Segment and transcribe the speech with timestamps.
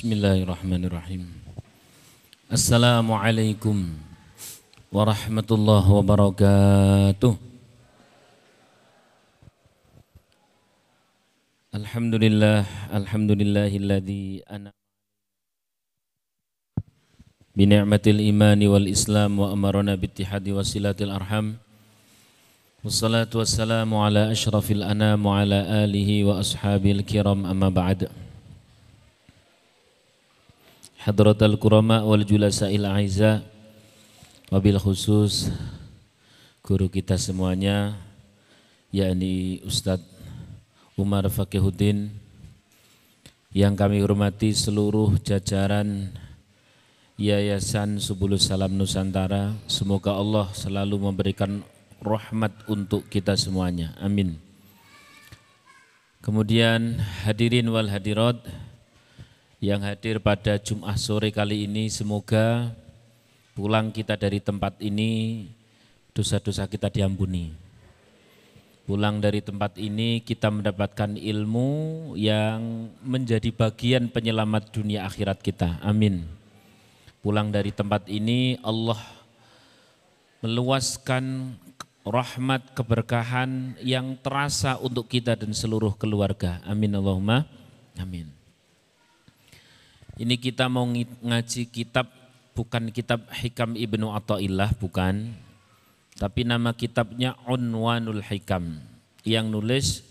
[0.00, 1.28] Bismillahirrahmanirrahim.
[2.48, 3.84] Assalamualaikum
[4.88, 7.36] warahmatullahi wabarakatuh.
[11.76, 12.64] Alhamdulillah,
[12.96, 14.72] alhamdulillahilladzi ana
[17.52, 21.60] bi ni'matil imani wal islam wa amarna bi ittihadi wasilatil arham.
[22.80, 28.29] Wassalatu wassalamu ala asyrafil anam wa ala alihi wa ashabil kiram amma ba'd.
[31.00, 33.40] Hadratal kurama wal julasa'il aiza.
[34.52, 35.48] Wabil khusus
[36.60, 37.96] guru kita semuanya
[38.92, 40.04] yakni Ustadz
[41.00, 42.12] Umar Fakihuddin
[43.56, 46.12] yang kami hormati seluruh jajaran
[47.16, 49.56] Yayasan Subulus Salam Nusantara.
[49.72, 51.64] Semoga Allah selalu memberikan
[52.04, 53.96] rahmat untuk kita semuanya.
[54.04, 54.36] Amin.
[56.20, 58.36] Kemudian hadirin wal hadirat
[59.60, 62.72] yang hadir pada Jumat sore kali ini semoga
[63.52, 65.44] pulang kita dari tempat ini
[66.16, 67.52] dosa-dosa kita diampuni.
[68.88, 71.68] Pulang dari tempat ini kita mendapatkan ilmu
[72.16, 75.78] yang menjadi bagian penyelamat dunia akhirat kita.
[75.84, 76.24] Amin.
[77.20, 78.98] Pulang dari tempat ini Allah
[80.40, 81.54] meluaskan
[82.00, 86.64] rahmat keberkahan yang terasa untuk kita dan seluruh keluarga.
[86.64, 87.44] Amin Allahumma.
[88.00, 88.39] Amin.
[90.20, 92.04] Ini kita mau ngaji kitab
[92.52, 95.32] bukan kitab Hikam Ibnu Atta'illah bukan.
[96.20, 98.84] Tapi nama kitabnya Unwanul Hikam
[99.24, 100.04] yang nulis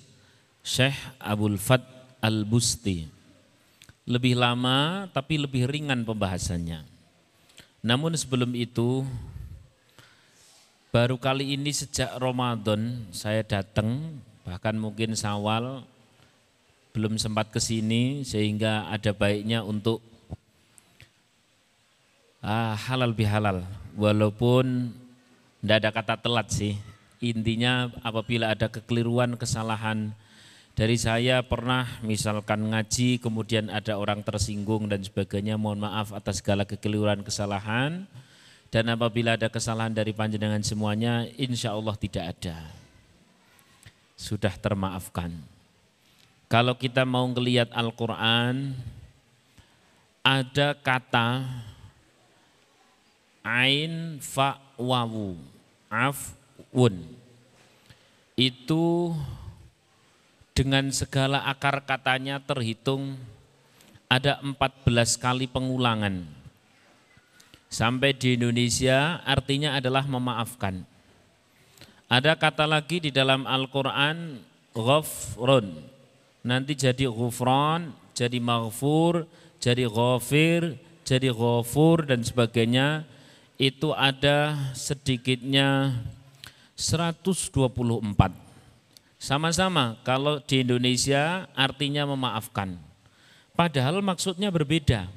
[0.65, 1.85] Syekh Abdul Fat
[2.25, 3.05] Al-Busti.
[4.09, 6.81] Lebih lama tapi lebih ringan pembahasannya.
[7.85, 9.05] Namun sebelum itu
[10.89, 15.85] baru kali ini sejak Ramadan saya datang bahkan mungkin Sawal
[16.89, 20.01] belum sempat ke sini sehingga ada baiknya untuk
[22.41, 23.65] ah, halal bihalal.
[23.99, 24.95] Walaupun
[25.59, 26.75] tidak ada kata telat sih.
[27.19, 30.15] Intinya apabila ada kekeliruan kesalahan
[30.71, 36.63] dari saya pernah misalkan ngaji kemudian ada orang tersinggung dan sebagainya mohon maaf atas segala
[36.63, 38.07] kekeliruan kesalahan.
[38.69, 42.69] Dan apabila ada kesalahan dari panjenengan semuanya insya Allah tidak ada.
[44.13, 45.33] Sudah termaafkan
[46.49, 48.73] kalau kita mau ngelihat Al-Quran,
[50.25, 51.45] ada kata
[53.45, 55.37] ain fa wawu
[55.93, 57.05] afun.
[58.33, 59.13] Itu
[60.57, 63.13] dengan segala akar katanya terhitung
[64.09, 66.25] ada 14 kali pengulangan.
[67.69, 70.81] Sampai di Indonesia artinya adalah memaafkan.
[72.09, 74.41] Ada kata lagi di dalam Al-Quran,
[74.73, 75.98] ghafrun,
[76.43, 79.27] nanti jadi ghufran, jadi maghfur,
[79.59, 83.03] jadi ghafir, jadi ghafur dan sebagainya
[83.59, 85.99] itu ada sedikitnya
[86.79, 87.59] 124.
[89.19, 92.79] Sama-sama kalau di Indonesia artinya memaafkan.
[93.51, 95.11] Padahal maksudnya berbeda.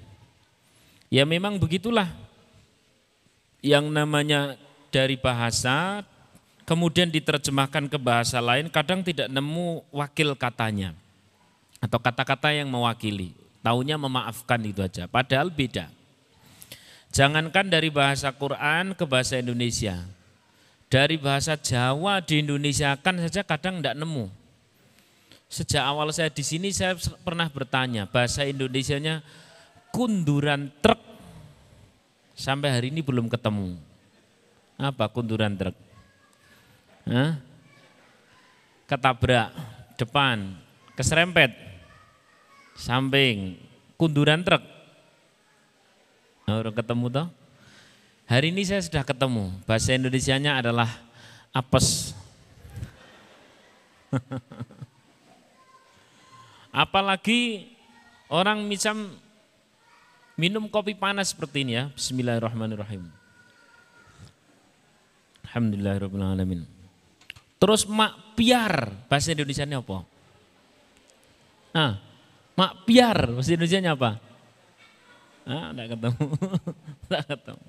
[1.06, 2.10] Ya memang begitulah.
[3.62, 4.58] Yang namanya
[4.90, 6.02] dari bahasa
[6.66, 10.98] kemudian diterjemahkan ke bahasa lain kadang tidak nemu wakil katanya
[11.82, 13.34] atau kata-kata yang mewakili.
[13.62, 15.90] Taunya memaafkan itu aja, padahal beda.
[17.12, 20.00] Jangankan dari bahasa Quran ke bahasa Indonesia.
[20.88, 24.28] Dari bahasa Jawa di Indonesia kan saja kadang tidak nemu.
[25.52, 29.20] Sejak awal saya di sini saya pernah bertanya, bahasa Indonesianya
[29.92, 30.98] kunduran truk.
[32.32, 33.76] Sampai hari ini belum ketemu.
[34.80, 35.76] Apa kunduran truk?
[37.04, 37.36] Hah?
[38.88, 39.52] Ketabrak
[40.00, 40.56] depan,
[40.96, 41.61] keserempet
[42.76, 43.56] samping,
[44.00, 44.62] kunduran truk.
[46.48, 47.28] Nah, orang ketemu toh?
[48.26, 49.52] Hari ini saya sudah ketemu.
[49.68, 50.88] Bahasa Indonesianya adalah
[51.52, 52.16] apes.
[56.72, 57.68] Apalagi
[58.32, 59.12] orang misam
[60.40, 61.84] minum kopi panas seperti ini ya.
[61.92, 63.04] Bismillahirrahmanirrahim.
[65.44, 66.64] Alhamdulillahirrahmanirrahim.
[67.60, 70.02] Terus mak piar, bahasa Indonesia ini apa?
[71.76, 72.11] Nah,
[72.52, 74.10] Mak piar, bahasa Indonesia apa?
[75.48, 76.24] Ah, enggak ketemu.
[77.08, 77.66] enggak ketemu.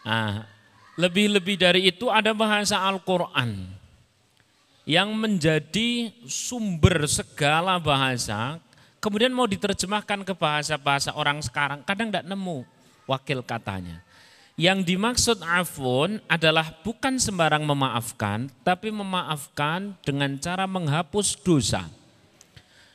[0.00, 0.36] Ah,
[0.96, 3.80] lebih-lebih dari itu ada bahasa Al-Qur'an
[4.88, 8.58] yang menjadi sumber segala bahasa,
[8.98, 12.64] kemudian mau diterjemahkan ke bahasa-bahasa orang sekarang, kadang tidak nemu
[13.04, 14.00] wakil katanya.
[14.60, 21.88] Yang dimaksud afun adalah bukan sembarang memaafkan, tapi memaafkan dengan cara menghapus dosa.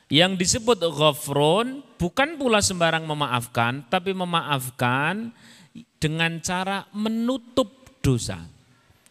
[0.06, 5.34] Yang disebut ghafrun bukan pula sembarang memaafkan, tapi memaafkan
[5.98, 7.66] dengan cara menutup
[7.98, 8.46] dosa.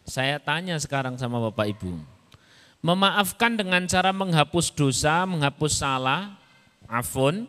[0.08, 2.00] Saya tanya sekarang sama Bapak Ibu.
[2.80, 6.32] Memaafkan dengan cara menghapus dosa, menghapus salah,
[6.88, 7.44] afun.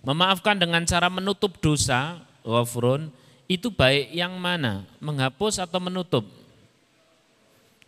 [0.00, 3.12] Memaafkan dengan cara menutup dosa, ghafrun.
[3.44, 4.88] Itu baik yang mana?
[5.04, 6.24] Menghapus atau menutup?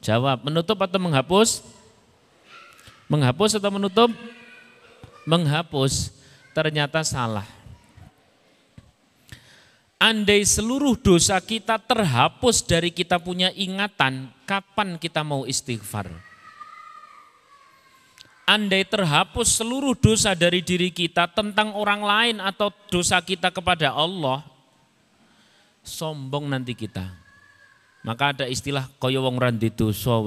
[0.04, 1.64] Jawab, menutup atau menghapus?
[3.08, 4.10] Menghapus atau menutup?
[5.26, 6.14] Menghapus
[6.56, 7.46] ternyata salah.
[10.02, 16.10] Andai seluruh dosa kita terhapus dari kita punya ingatan, kapan kita mau istighfar?
[18.42, 24.42] Andai terhapus seluruh dosa dari diri kita tentang orang lain atau dosa kita kepada Allah,
[25.86, 27.06] sombong nanti kita.
[28.02, 30.18] Maka ada istilah kaya wong randi dosa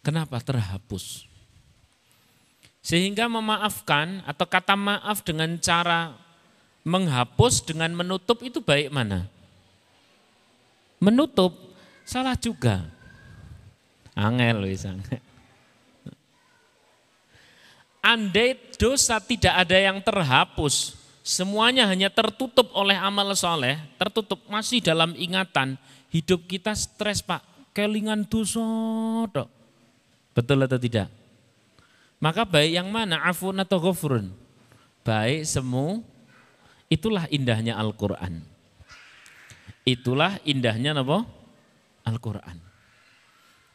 [0.00, 1.25] Kenapa terhapus?
[2.86, 6.14] Sehingga memaafkan atau kata maaf dengan cara
[6.86, 9.26] menghapus dengan menutup itu baik mana?
[11.02, 11.50] Menutup
[12.06, 12.86] salah juga.
[14.14, 14.86] Angel wis
[18.06, 20.94] Andai dosa tidak ada yang terhapus,
[21.26, 25.74] semuanya hanya tertutup oleh amal soleh, tertutup masih dalam ingatan,
[26.14, 27.42] hidup kita stres pak,
[27.74, 28.62] kelingan dosa.
[30.38, 31.25] Betul atau tidak?
[32.26, 33.22] Maka baik yang mana?
[33.22, 34.34] Afun atau ghafrun?
[35.06, 36.02] Baik semu.
[36.90, 38.42] Itulah indahnya Al-Quran.
[39.86, 41.22] Itulah indahnya apa?
[42.02, 42.58] Al-Quran.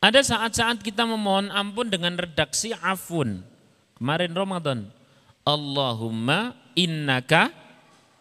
[0.00, 3.40] Ada saat-saat kita memohon ampun dengan redaksi afun.
[3.96, 4.78] Kemarin Ramadan.
[5.40, 7.48] Allahumma innaka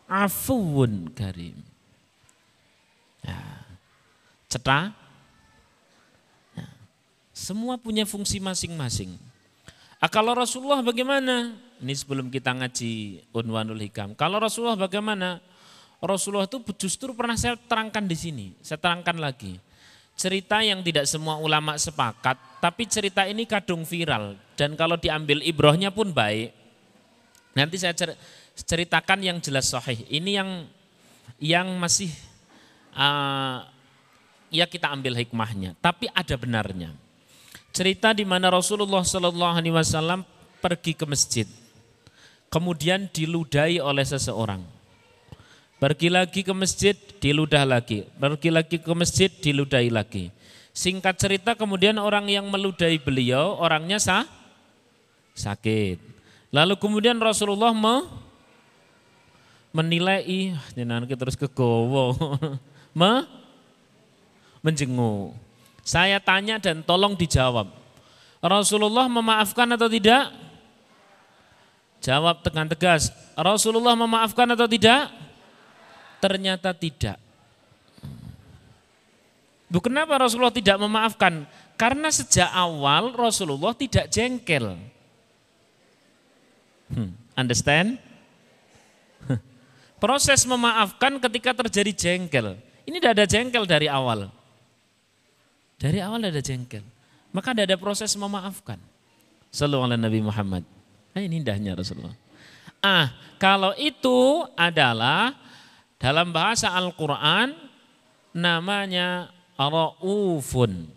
[0.08, 1.60] afuun karim.
[3.20, 3.40] Ya.
[4.48, 4.96] Ceta.
[6.56, 6.68] Ya.
[7.36, 9.20] Semua punya fungsi masing-masing.
[10.00, 11.60] Ah, kalau Rasulullah bagaimana?
[11.84, 14.16] Ini sebelum kita ngaji Unwanul Hikam.
[14.16, 15.44] Kalau Rasulullah bagaimana?
[16.00, 18.46] Rasulullah itu justru pernah saya terangkan di sini.
[18.64, 19.60] Saya terangkan lagi
[20.16, 25.92] cerita yang tidak semua ulama sepakat, tapi cerita ini kadung viral dan kalau diambil ibrohnya
[25.92, 26.56] pun baik.
[27.56, 27.96] Nanti saya
[28.56, 30.04] ceritakan yang jelas sahih.
[30.12, 30.50] Ini yang
[31.40, 32.12] yang masih
[32.96, 33.64] uh,
[34.52, 36.92] ya kita ambil hikmahnya, tapi ada benarnya.
[37.76, 40.24] Cerita di mana Rasulullah Shallallahu Alaihi Wasallam
[40.64, 41.48] pergi ke masjid,
[42.48, 44.75] kemudian diludahi oleh seseorang.
[45.86, 48.10] Pergi lagi ke masjid, diludah lagi.
[48.18, 50.34] Pergi lagi ke masjid, diludahi lagi.
[50.74, 54.26] Singkat cerita kemudian orang yang meludahi beliau, orangnya sah,
[55.38, 56.02] sakit.
[56.50, 58.02] Lalu kemudian Rasulullah me,
[59.70, 62.18] menilai, jangan terus ke gowo,
[62.98, 63.30] me,
[64.66, 65.38] menjenguk.
[65.86, 67.70] Saya tanya dan tolong dijawab.
[68.42, 70.34] Rasulullah memaafkan atau tidak?
[72.02, 73.14] Jawab dengan tegas.
[73.38, 75.25] Rasulullah memaafkan atau tidak?
[76.26, 77.22] Ternyata tidak.
[79.70, 81.46] Bu, kenapa Rasulullah tidak memaafkan?
[81.78, 84.74] Karena sejak awal Rasulullah tidak jengkel.
[86.90, 88.02] Hmm, understand?
[90.02, 92.58] Proses memaafkan ketika terjadi jengkel.
[92.90, 94.26] Ini tidak ada jengkel dari awal.
[95.78, 96.84] Dari awal tidak ada jengkel.
[97.30, 98.82] Maka tidak ada proses memaafkan.
[99.54, 100.66] Sallallahu Nabi Muhammad.
[101.14, 102.18] Nah, ini indahnya Rasulullah.
[102.82, 105.45] Ah, kalau itu adalah
[106.02, 107.56] dalam bahasa Al-Quran
[108.36, 110.92] namanya Ra'ufun.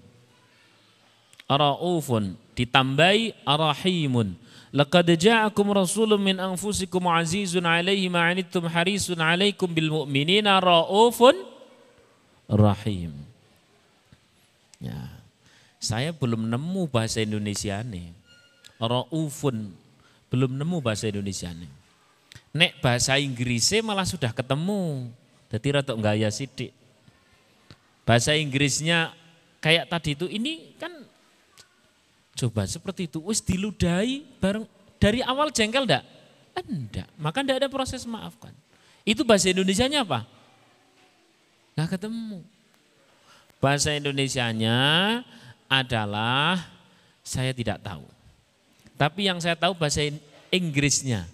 [1.49, 4.35] Ra'ufun ditambahi Arahimun.
[4.69, 11.33] Laqad ja'akum rasulun min anfusikum azizun alaihi ma'anittum harisun alaikum bil mu'minina ra'ufun
[12.51, 13.17] rahim.
[14.77, 15.09] Ya.
[15.81, 18.13] Saya belum nemu bahasa Indonesia nih.
[18.77, 19.73] Ra'ufun
[20.29, 21.78] belum nemu bahasa Indonesia nih.
[22.53, 25.13] Nek bahasa Inggrisnya malah sudah ketemu.
[25.49, 26.73] Jadi rada gaya sidik.
[28.09, 29.13] Bahasa Inggrisnya
[29.61, 30.93] kayak tadi itu ini kan
[32.39, 33.21] coba seperti itu.
[33.21, 34.65] Wis diludahi bareng
[34.97, 36.05] dari awal jengkel enggak?
[36.57, 37.09] Enggak.
[37.21, 38.53] Maka enggak ada proses maafkan.
[39.05, 40.25] Itu bahasa Indonesianya apa?
[41.77, 42.41] Enggak ketemu.
[43.59, 44.79] Bahasa Indonesianya
[45.69, 46.65] adalah
[47.21, 48.09] saya tidak tahu.
[48.97, 50.01] Tapi yang saya tahu bahasa
[50.49, 51.29] Inggrisnya.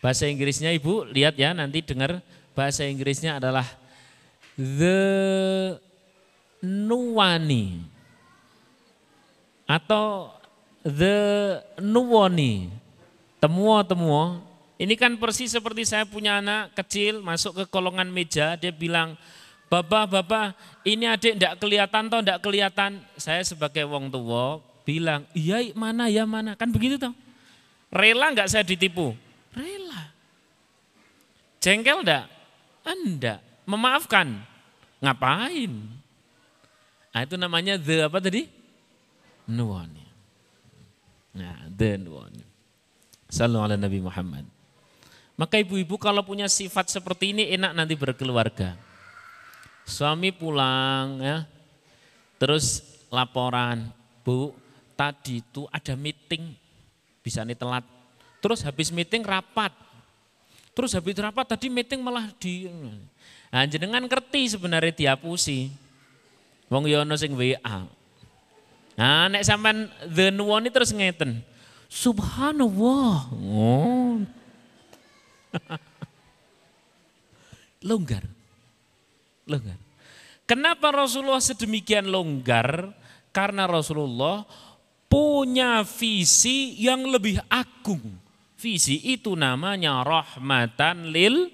[0.00, 2.24] Bahasa Inggrisnya Ibu lihat ya nanti dengar
[2.56, 3.68] bahasa Inggrisnya adalah
[4.56, 5.76] the
[6.64, 7.84] nuwani.
[9.70, 10.34] atau
[10.82, 11.14] the
[11.78, 12.66] nuwoni,
[13.38, 14.42] temuo-temuo.
[14.80, 19.14] Ini kan persis seperti saya punya anak kecil masuk ke kolongan meja, dia bilang,
[19.70, 22.98] Bapak, bapak, ini adik tidak kelihatan toh, tidak kelihatan.
[23.14, 27.14] Saya sebagai wong tua bilang, iya mana ya mana, kan begitu toh.
[27.94, 29.14] Rela nggak saya ditipu?
[29.54, 30.14] Rela.
[31.60, 32.26] Jengkel enggak?
[32.86, 33.38] Enggak.
[33.66, 34.40] Memaafkan?
[35.00, 35.72] Ngapain?
[37.10, 38.46] Nah, itu namanya the apa tadi?
[39.50, 40.06] Nuwani.
[41.34, 42.44] Nah, the nuwani.
[43.30, 44.46] Salam ala Nabi Muhammad.
[45.38, 48.76] Maka ibu-ibu kalau punya sifat seperti ini enak nanti berkeluarga.
[49.88, 51.48] Suami pulang ya,
[52.36, 53.88] terus laporan,
[54.20, 54.52] Bu,
[54.94, 56.52] tadi itu ada meeting,
[57.24, 57.82] bisa nih telat.
[58.40, 59.68] Terus habis meeting rapat,
[60.72, 62.72] terus habis rapat tadi meeting malah di,
[63.52, 65.68] nah, jenengan ngerti sebenarnya diapusi.
[66.72, 67.84] Wong yono sing WA.
[68.96, 71.44] Nah, nek sampean the nuwoni terus ngeten.
[71.90, 73.34] Subhanallah.
[73.34, 74.22] Oh,
[77.88, 78.22] longgar.
[79.50, 79.78] Longgar.
[80.46, 82.94] Kenapa Rasulullah sedemikian longgar?
[83.30, 84.46] Karena Rasulullah
[85.10, 88.29] punya visi yang lebih agung.
[88.60, 91.48] Visi itu namanya rahmatan lil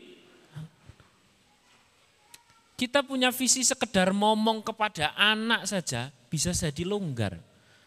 [2.76, 7.40] kita punya visi sekedar ngomong kepada anak saja bisa jadi longgar.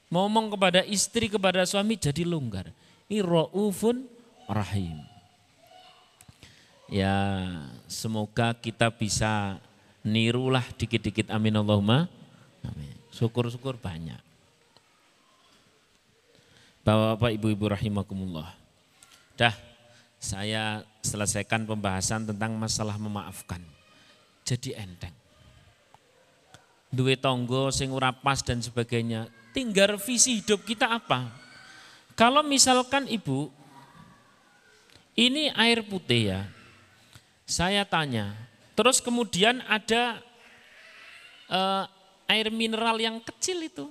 [0.10, 2.74] Ngomong kepada istri, kepada suami jadi longgar.
[3.06, 4.10] Ini ra'ufun
[4.50, 5.06] rahim.
[6.90, 7.14] Ya
[7.86, 9.62] semoga kita bisa
[10.02, 12.10] nirulah dikit-dikit amin Allahumma.
[12.66, 12.98] Amin.
[13.14, 14.18] Syukur-syukur banyak.
[16.82, 18.59] Bapak-bapak, ibu-ibu rahimakumullah.
[19.40, 19.56] Dah,
[20.20, 23.64] saya selesaikan pembahasan tentang masalah memaafkan.
[24.44, 25.16] Jadi enteng.
[26.92, 29.32] Duit tonggo, sing pas dan sebagainya.
[29.56, 31.32] Tinggal visi hidup kita apa?
[32.20, 33.48] Kalau misalkan ibu,
[35.16, 36.42] ini air putih ya,
[37.48, 38.36] saya tanya,
[38.76, 40.20] terus kemudian ada
[41.48, 41.88] uh,
[42.28, 43.88] air mineral yang kecil itu,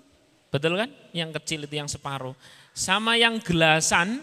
[0.52, 0.92] betul kan?
[1.16, 2.36] Yang kecil itu yang separuh.
[2.76, 4.20] Sama yang gelasan,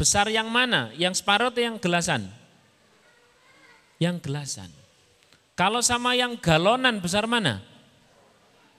[0.00, 0.88] besar yang mana?
[0.96, 2.24] Yang separuh atau yang gelasan?
[4.00, 4.72] Yang gelasan.
[5.52, 7.60] Kalau sama yang galonan besar mana?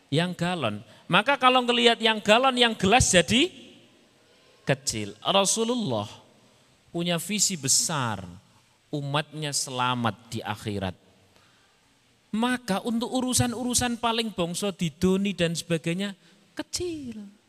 [0.10, 0.76] Yang galon.
[1.06, 3.54] Maka kalau ngelihat yang galon, yang gelas jadi
[4.66, 5.14] kecil.
[5.22, 6.10] Rasulullah
[6.90, 8.26] punya visi besar
[8.90, 10.98] umatnya selamat di akhirat.
[12.34, 16.18] Maka untuk urusan-urusan paling bongso didoni dan sebagainya
[16.58, 17.41] kecil.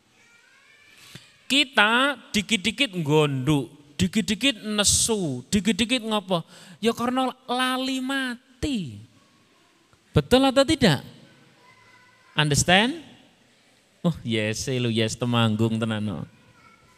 [1.45, 6.41] Kita dikit-dikit gonduk, dikit-dikit nesu, dikit-dikit ngopo.
[6.81, 8.99] Ya karena lali mati.
[10.13, 11.01] Betul atau tidak?
[12.33, 13.01] Understand?
[14.03, 16.25] Oh yes, lu yes temanggung tenan.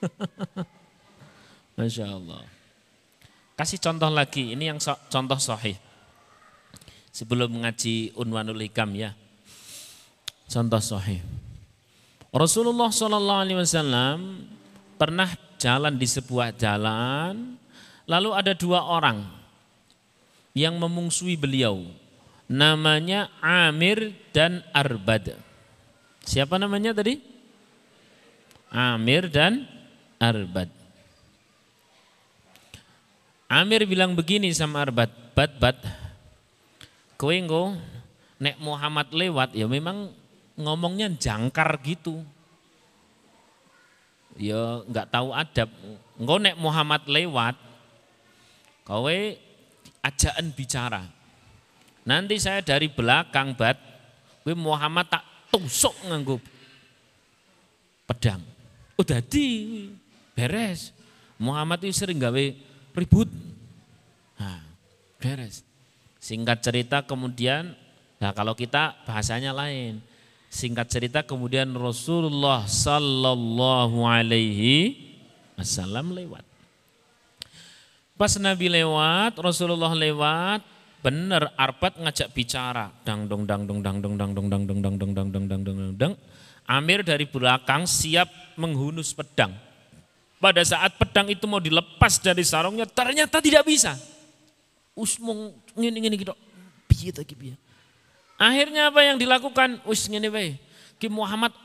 [1.78, 2.44] Masya Allah.
[3.56, 5.80] Kasih contoh lagi, ini yang so, contoh sahih.
[7.16, 9.16] Sebelum mengaji Unwanul Hikam ya.
[10.52, 11.24] Contoh sahih.
[12.36, 14.44] Rasulullah Shallallahu Alaihi Wasallam
[15.00, 17.56] pernah jalan di sebuah jalan,
[18.04, 19.24] lalu ada dua orang
[20.52, 21.88] yang memungsui beliau.
[22.52, 25.40] Namanya Amir dan Arbad.
[26.28, 27.24] Siapa namanya tadi?
[28.68, 29.64] Amir dan
[30.20, 30.68] Arbad.
[33.48, 35.78] Amir bilang begini sama Arbat, bat bat,
[37.16, 37.80] kowe engko
[38.36, 40.12] nek Muhammad lewat ya memang
[40.56, 42.24] ngomongnya jangkar gitu.
[44.36, 45.70] Ya nggak tahu adab.
[46.20, 47.56] Engko nek Muhammad lewat,
[48.84, 49.18] kowe
[50.04, 51.08] ajaan bicara.
[52.04, 53.80] Nanti saya dari belakang bat,
[54.44, 56.40] kowe Muhammad tak tusuk nganggo
[58.06, 58.42] pedang.
[58.96, 59.48] Udah di
[60.38, 60.96] beres.
[61.36, 62.46] Muhammad itu sering gawe
[62.96, 63.28] ribut.
[64.40, 64.64] Nah,
[65.20, 65.66] beres.
[66.22, 67.76] Singkat cerita kemudian,
[68.18, 70.00] nah kalau kita bahasanya lain.
[70.56, 74.96] Singkat cerita kemudian Rasulullah Sallallahu Alaihi
[75.60, 76.48] Wasallam lewat.
[78.16, 80.64] Pas Nabi lewat, Rasulullah lewat,
[81.04, 82.88] benar Arbat ngajak bicara.
[83.04, 85.62] Dang dong dang dong dang dong dang dong dang dong dang dong dang dong dang
[85.68, 86.14] dong dang.
[86.64, 89.52] Amir dari belakang siap menghunus pedang.
[90.40, 94.00] Pada saat pedang itu mau dilepas dari sarungnya, ternyata tidak bisa.
[94.96, 96.32] Usmung ngini ngini gitu.
[96.88, 97.60] Piye ta piye.
[98.36, 99.80] Akhirnya apa yang dilakukan?
[99.88, 100.60] Us ngene wae.
[101.00, 101.56] Ki Muhammad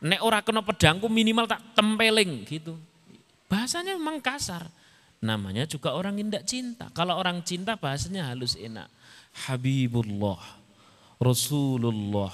[0.00, 2.76] nek ora kena pedangku minimal tak tempeling gitu.
[3.48, 4.68] Bahasanya memang kasar.
[5.20, 6.88] Namanya juga orang indak cinta.
[6.96, 8.88] Kalau orang cinta bahasanya halus enak.
[9.44, 10.40] Habibullah,
[11.20, 12.32] Rasulullah,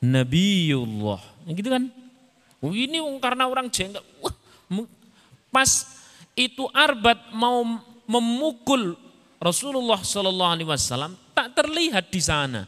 [0.00, 1.20] Nabiullah.
[1.52, 1.92] Gitu kan?
[2.64, 4.00] Oh, ini karena orang jengkel.
[4.22, 4.34] Wah,
[5.52, 5.70] pas
[6.32, 7.62] itu Arbat mau
[8.08, 8.96] memukul
[9.36, 12.64] Rasulullah Shallallahu Alaihi Wasallam tak terlihat di sana.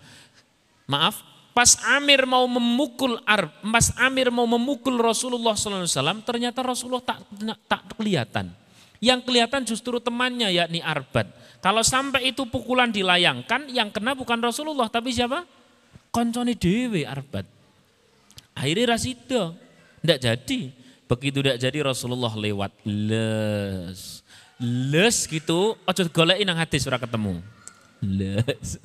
[0.85, 1.25] Maaf,
[1.57, 7.25] pas Amir mau memukul Ar, pas Amir mau memukul Rasulullah Wasallam, ternyata Rasulullah tak
[7.65, 8.53] tak kelihatan.
[9.01, 11.29] Yang kelihatan justru temannya yakni Arbat.
[11.61, 15.49] Kalau sampai itu pukulan dilayangkan, yang kena bukan Rasulullah tapi siapa?
[16.13, 17.49] Konconi Dewi Arbat.
[18.55, 19.57] Akhirnya Rasido,
[20.05, 20.61] tidak jadi.
[21.05, 24.25] Begitu tidak jadi Rasulullah lewat les.
[24.61, 27.41] Les gitu, ojo golek nang hadis ora ketemu.
[28.01, 28.81] Les.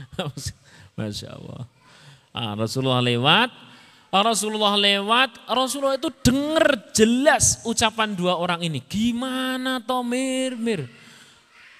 [0.98, 1.62] Masya Allah.
[2.32, 3.52] Ah, Rasulullah lewat,
[4.08, 8.80] ah, Rasulullah lewat, Rasulullah itu dengar jelas ucapan dua orang ini.
[8.80, 10.88] Gimana toh mir, mir?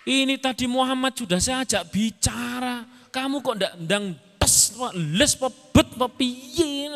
[0.02, 4.04] Ini tadi Muhammad sudah saya ajak bicara, kamu kok ndak ndang
[4.40, 4.74] tes
[5.14, 5.88] les bet
[6.18, 6.90] piye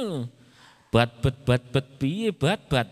[0.91, 2.89] Bat bet bat bet piye bat bat.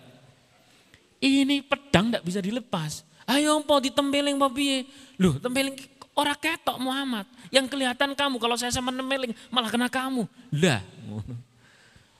[1.18, 3.02] Ini pedang ndak bisa dilepas.
[3.24, 4.84] Ayo po ditempeling apa piye?
[5.16, 5.74] Loh, tempeling
[6.14, 7.26] Orang ketok Muhammad.
[7.50, 10.30] Yang kelihatan kamu kalau saya sama nemeling malah kena kamu.
[10.54, 10.82] Lah.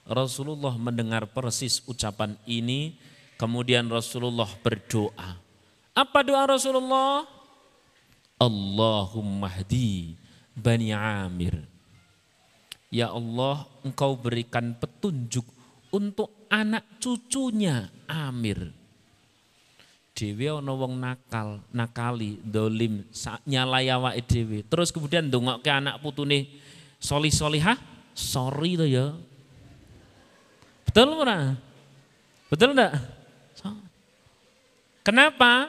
[0.05, 2.99] Rasulullah mendengar persis ucapan ini.
[3.39, 5.39] Kemudian Rasulullah berdoa.
[5.95, 7.27] Apa doa Rasulullah?
[8.39, 10.19] Allahumma hdi
[10.55, 11.67] Bani Amir.
[12.91, 15.47] Ya Allah engkau berikan petunjuk
[15.91, 18.84] untuk anak cucunya Amir
[20.15, 23.03] dhewe ana wong nakal, nakali, dolim,
[23.45, 24.59] nyalai awake dhewe.
[24.65, 26.47] Terus kemudian ndongokke anak putune
[27.03, 27.77] soli solihah,
[28.15, 29.11] sorry to ya.
[30.87, 31.59] Betul ora?
[32.47, 32.95] Betul enggak?
[35.05, 35.69] Kenapa?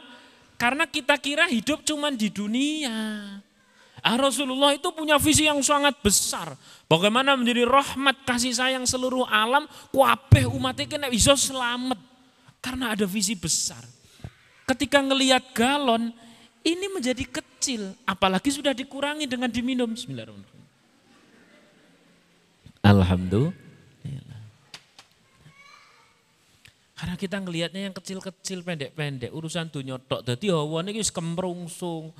[0.55, 2.95] Karena kita kira hidup cuma di dunia.
[4.05, 6.53] Ah, Rasulullah itu punya visi yang sangat besar.
[6.85, 11.97] Bagaimana menjadi rahmat kasih sayang seluruh alam, kuabeh umatnya kena bisa selamat.
[12.61, 13.94] Karena ada visi besar.
[14.65, 16.09] Ketika ngelihat galon,
[16.65, 17.93] ini menjadi kecil.
[18.03, 19.93] Apalagi sudah dikurangi dengan diminum.
[22.81, 23.53] Alhamdulillah.
[26.95, 30.23] Karena kita ngelihatnya yang kecil-kecil, pendek-pendek, urusan dunia tok.
[30.23, 32.15] Jadi hawa ini kemrungsung,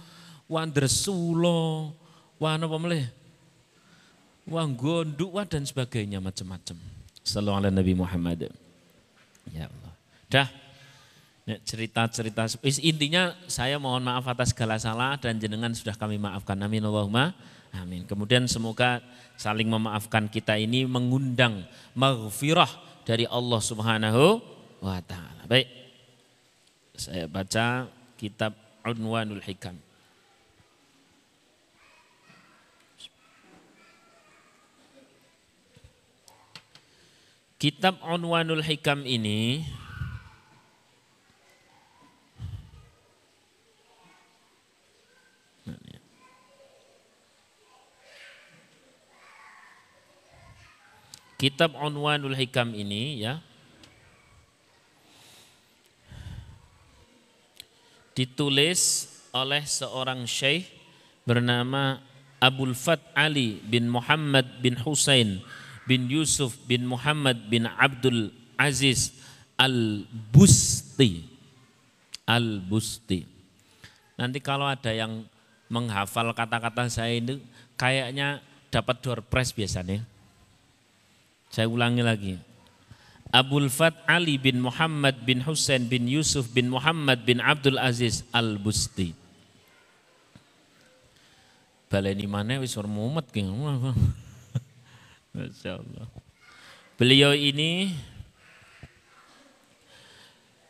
[0.52, 1.96] wandresulo,
[2.38, 3.08] wana apa meleh?
[4.46, 6.78] Wang gonduk, dan sebagainya macam-macam.
[7.26, 8.54] Sallallahu Nabi Muhammad.
[9.50, 9.94] Ya Allah.
[10.30, 10.48] Dah,
[11.46, 12.50] cerita-cerita
[12.82, 16.58] intinya saya mohon maaf atas segala salah dan jenengan sudah kami maafkan.
[16.58, 17.38] Amin Allahumma.
[17.70, 18.02] Amin.
[18.10, 19.04] Kemudian semoga
[19.38, 22.72] saling memaafkan kita ini mengundang maghfirah
[23.06, 24.42] dari Allah Subhanahu
[24.82, 25.46] wa taala.
[25.46, 25.70] Baik.
[26.98, 29.78] Saya baca kitab Unwanul Hikam.
[37.62, 39.68] Kitab Unwanul Hikam ini
[51.36, 53.44] Kitab Unwanul Hikam ini ya
[58.16, 60.72] ditulis oleh seorang syekh
[61.28, 62.00] bernama
[62.40, 65.44] Abul Fat Ali bin Muhammad bin Husain
[65.84, 69.12] bin Yusuf bin Muhammad bin Abdul Aziz
[69.56, 71.24] Al-Busti.
[72.28, 73.24] Al-Busti.
[74.20, 75.24] Nanti kalau ada yang
[75.72, 77.40] menghafal kata-kata saya ini
[77.80, 80.04] kayaknya dapat door prize biasanya.
[81.56, 82.36] Saya ulangi lagi.
[83.32, 89.16] Abul Fat Ali bin Muhammad bin Husain bin Yusuf bin Muhammad bin Abdul Aziz Al-Busti.
[91.88, 93.32] Baleni mana wis mumet.
[95.32, 96.12] Masya Allah.
[97.00, 97.96] Beliau ini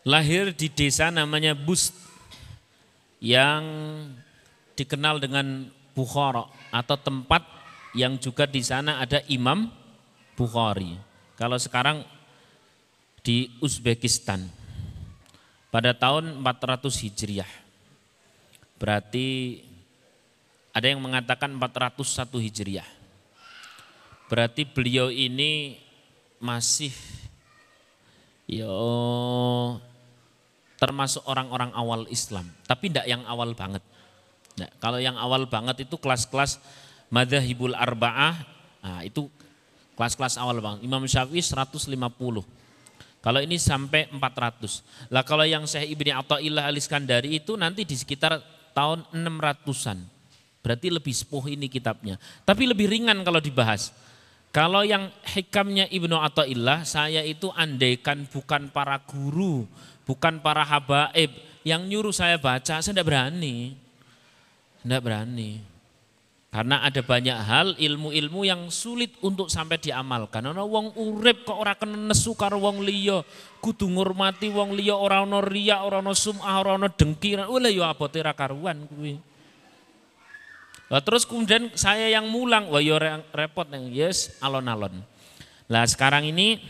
[0.05, 1.97] lahir di desa namanya Bust
[3.17, 3.65] yang
[4.77, 5.65] dikenal dengan
[5.97, 7.41] Bukhara atau tempat
[7.97, 9.84] yang juga di sana ada imam
[10.35, 10.99] Bukhari.
[11.39, 12.03] Kalau sekarang
[13.25, 14.45] di Uzbekistan
[15.73, 17.51] pada tahun 400 Hijriah.
[18.77, 19.59] Berarti
[20.75, 22.87] ada yang mengatakan 401 Hijriah.
[24.29, 25.81] Berarti beliau ini
[26.39, 26.93] masih
[28.45, 28.69] yo
[30.77, 33.81] termasuk orang-orang awal Islam, tapi tidak yang awal banget.
[34.59, 36.61] Nah, kalau yang awal banget itu kelas-kelas
[37.09, 38.35] Madhahibul Arba'ah,
[38.83, 39.31] nah, itu
[39.95, 40.77] Kelas-kelas awal bang.
[40.83, 41.95] Imam Syafi'i 150.
[43.25, 45.09] Kalau ini sampai 400.
[45.09, 48.37] Lah kalau yang Syekh Ibni Atta'illah al-Iskandari itu nanti di sekitar
[48.77, 49.97] tahun 600-an.
[50.61, 52.21] Berarti lebih sepuh ini kitabnya.
[52.45, 53.89] Tapi lebih ringan kalau dibahas.
[54.53, 59.67] Kalau yang hikamnya Ibnu Atta'illah, saya itu andaikan bukan para guru,
[60.07, 61.33] bukan para habaib
[61.67, 63.75] yang nyuruh saya baca, saya tidak berani.
[64.85, 65.74] Tidak berani.
[66.55, 70.39] Karena ada banyak hal ilmu-ilmu yang sulit untuk sampai diamalkan.
[70.39, 73.27] Ana wong urip kok ora kena nesu karo wong liya,
[73.59, 77.35] kudu ngurmati wong liya ora ana riya, ora ana sum'ah, ora ana dengki.
[77.43, 79.19] Oleh ya abote ra karuan kuwi.
[80.87, 82.95] Nah, terus kemudian saya yang mulang, wah yo
[83.35, 85.03] repot yang yes alon-alon.
[85.67, 86.63] Lah sekarang ini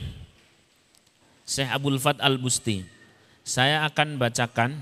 [1.46, 2.82] Syekh Abdul Fat Al Busti,
[3.46, 4.82] saya akan bacakan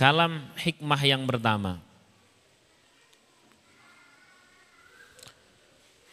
[0.00, 1.91] kalam hikmah yang pertama.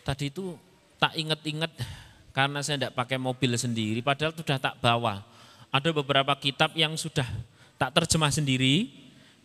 [0.10, 0.58] Tadi itu
[0.98, 1.70] tak ingat-ingat
[2.34, 5.22] karena saya tidak pakai mobil sendiri, padahal sudah tak bawa.
[5.70, 7.30] Ada beberapa kitab yang sudah
[7.78, 8.90] tak terjemah sendiri,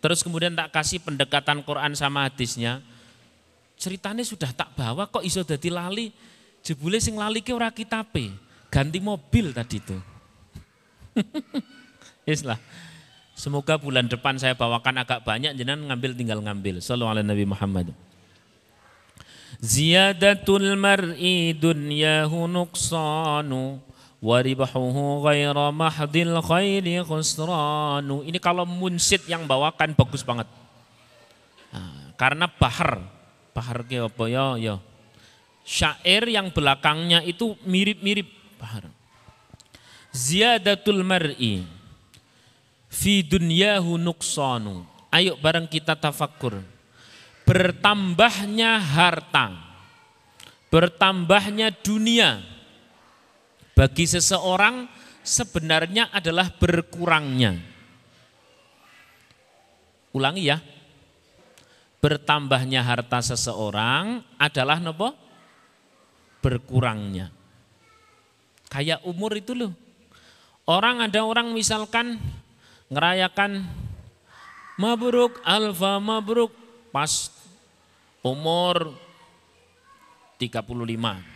[0.04, 2.84] Terus kemudian tak kasih pendekatan Quran sama hadisnya.
[3.80, 6.12] Ceritanya sudah tak bawa kok iso dadi lali.
[6.60, 8.28] Jebule sing lali ke ora kitabe.
[8.68, 9.96] Ganti mobil tadi itu.
[12.36, 12.60] Islah.
[13.32, 16.84] Semoga bulan depan saya bawakan agak banyak jenengan ngambil tinggal ngambil.
[16.84, 17.86] Sallallahu alaihi Nabi Muhammad.
[19.62, 23.78] Ziyadatul mar'i dunyahu nuqsanu
[24.24, 28.24] waribahuhu ghaira mahdil khairi khusranu.
[28.24, 30.48] Ini kalau munsid yang bawakan bagus banget.
[32.14, 33.02] Karena bahar,
[33.52, 34.74] bahar ke apa ya ya.
[35.64, 38.28] Syair yang belakangnya itu mirip-mirip
[38.60, 38.88] bahar.
[40.14, 41.66] Ziyadatul mar'i
[42.86, 44.86] fi dunyahu nuqsanu.
[45.10, 46.73] Ayo bareng kita tafakkur.
[47.44, 49.52] Bertambahnya harta,
[50.72, 52.40] bertambahnya dunia,
[53.74, 54.88] bagi seseorang
[55.26, 57.58] sebenarnya adalah berkurangnya.
[60.14, 60.62] Ulangi ya.
[61.98, 65.10] Bertambahnya harta seseorang adalah nopo?
[66.38, 67.34] Berkurangnya.
[68.70, 69.72] Kayak umur itu loh.
[70.70, 72.20] Orang ada orang misalkan
[72.92, 73.66] ngerayakan
[74.78, 76.52] mabruk alfa mabruk
[76.94, 77.33] pas
[78.24, 78.96] umur
[80.40, 81.34] 35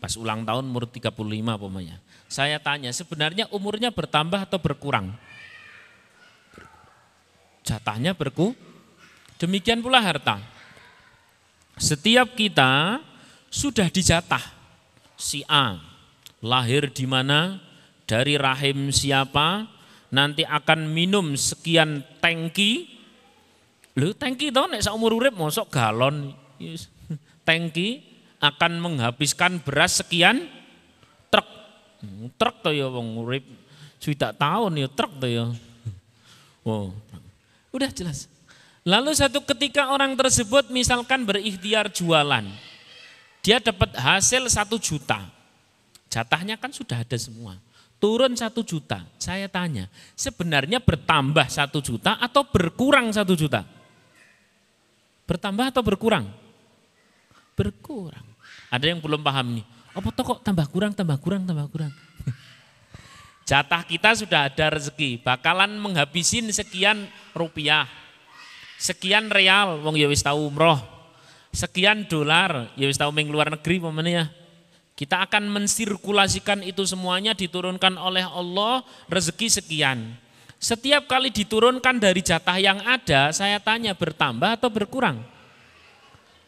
[0.00, 1.12] Pas ulang tahun umur 35
[1.60, 2.00] pokoknya.
[2.24, 5.12] Saya tanya, sebenarnya umurnya bertambah atau berkurang?
[7.60, 8.56] Jatahnya berku.
[9.36, 10.40] Demikian pula harta.
[11.76, 13.04] Setiap kita
[13.52, 14.56] sudah dijatah.
[15.20, 15.76] Si A
[16.40, 17.60] lahir di mana,
[18.08, 19.68] dari rahim siapa,
[20.08, 22.99] nanti akan minum sekian tangki.
[23.98, 26.30] Lu tangki tau nek umur urip mosok galon.
[27.48, 28.04] Tangki
[28.38, 30.46] akan menghabiskan beras sekian
[31.32, 31.48] truk.
[32.04, 33.42] Hmm, truk tuh ya wong urip
[34.00, 35.46] sudah tahun ya truk tuh ya.
[36.60, 36.92] Wow.
[37.72, 38.28] Udah jelas.
[38.84, 42.44] Lalu satu ketika orang tersebut misalkan berikhtiar jualan.
[43.40, 45.24] Dia dapat hasil satu juta.
[46.12, 47.56] Jatahnya kan sudah ada semua.
[47.96, 49.08] Turun satu juta.
[49.16, 53.64] Saya tanya, sebenarnya bertambah satu juta atau berkurang satu juta?
[55.30, 56.26] Bertambah atau berkurang?
[57.54, 58.26] Berkurang.
[58.66, 59.66] Ada yang belum paham nih.
[59.94, 61.94] Apa toh kok tambah kurang, tambah kurang, tambah kurang.
[63.48, 67.86] Jatah kita sudah ada rezeki, bakalan menghabisin sekian rupiah,
[68.74, 70.82] sekian real, wong ya wis tahu umroh,
[71.54, 73.78] sekian dolar, ya wis tahu ming luar negeri
[74.10, 74.26] ya.
[74.98, 80.10] Kita akan mensirkulasikan itu semuanya diturunkan oleh Allah rezeki sekian.
[80.60, 85.24] Setiap kali diturunkan dari jatah yang ada, saya tanya bertambah atau berkurang?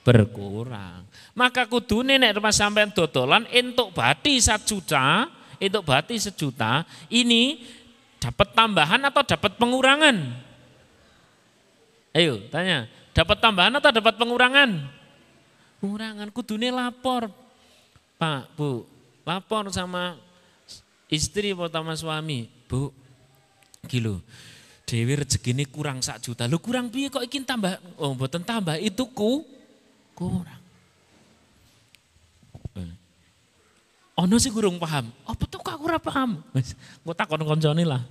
[0.03, 1.07] berkurang.
[1.33, 5.31] Maka kudu nek rumah sampean dodolan entuk bati satu juta,
[5.63, 7.63] entuk bati sejuta, ini
[8.19, 10.17] dapat tambahan atau dapat pengurangan?
[12.13, 14.71] Ayo tanya, dapat tambahan atau dapat pengurangan?
[15.81, 17.33] Pengurangan kudune lapor.
[18.21, 18.85] Pak, Bu,
[19.25, 20.21] lapor sama
[21.09, 22.47] istri sama suami.
[22.69, 22.93] Bu,
[23.91, 24.23] kilo.
[24.87, 26.47] Dewi rezeki ini kurang sak juta.
[26.47, 27.81] Lu kurang piye kok ingin tambah?
[27.99, 29.43] Oh, mboten tambah itu ku
[30.15, 30.63] kurang.
[32.79, 32.93] Eh.
[34.23, 35.11] Ono sih kurang paham.
[35.27, 36.31] Apa tuh kok kurang paham?
[37.03, 38.03] Gue takon koncone lah.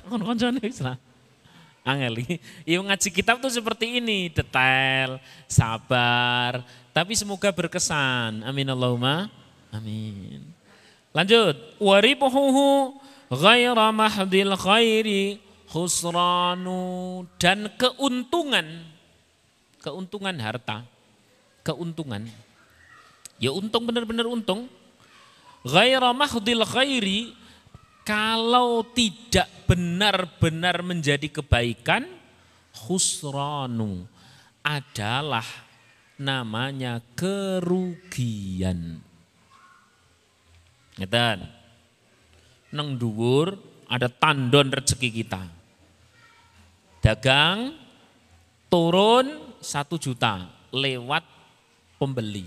[0.00, 0.96] Takon koncone lah.
[1.84, 2.20] Angel
[2.68, 5.16] Iya ngaji kitab tuh seperti ini, detail,
[5.48, 6.60] sabar,
[6.92, 8.44] tapi semoga berkesan.
[8.44, 9.32] Amin Allahumma.
[9.72, 10.44] Amin.
[11.16, 11.56] Lanjut.
[11.80, 18.98] Waribuhu ghaira mahdil khairi khusranu dan keuntungan
[19.88, 20.84] keuntungan harta,
[21.64, 22.26] keuntungan.
[23.38, 24.66] Ya untung benar-benar untung.
[25.64, 27.32] Ghaira mahdil khairi
[28.04, 32.06] kalau tidak benar-benar menjadi kebaikan
[32.74, 34.06] khusranu
[34.60, 35.46] adalah
[36.18, 39.00] namanya kerugian.
[40.98, 41.57] Ngeten.
[42.74, 43.56] Neng dhuwur
[43.88, 45.42] ada tandon rezeki kita.
[47.00, 47.72] Dagang
[48.68, 51.24] turun satu juta lewat
[51.96, 52.44] pembeli.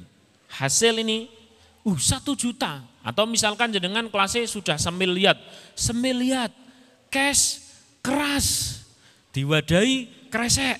[0.52, 1.26] Hasil ini
[1.82, 5.40] uh satu juta atau misalkan jenengan kelasnya sudah semiliat,
[5.74, 6.54] semiliat
[7.10, 7.66] cash
[8.06, 8.82] keras
[9.34, 10.78] diwadahi kresek.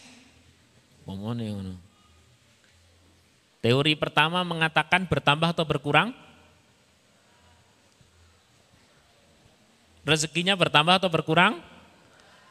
[3.62, 6.14] Teori pertama mengatakan bertambah atau berkurang?
[10.02, 11.62] Rezekinya bertambah atau berkurang?